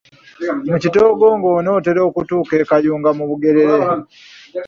Mu 0.71 0.77
kitoogo 0.83 1.27
ng’onootera 1.37 2.01
okutuuka 2.09 2.53
e 2.61 2.63
Kayunga 2.69 3.09
mu 3.17 3.23
Bugerere. 3.29 3.79